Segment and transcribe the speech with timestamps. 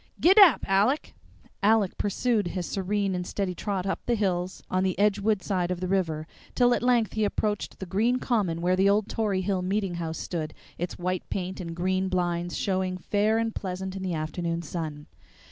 [0.19, 1.13] Git dap, Aleck!"
[1.61, 5.79] Aleck pursued his serene and steady trot up the hills on the Edgewood side of
[5.79, 9.61] the river, till at length he approached the green Common where the old Tory Hill
[9.61, 14.15] meeting house stood, its white paint and green blinds showing fair and pleasant in the
[14.15, 15.05] afternoon sun.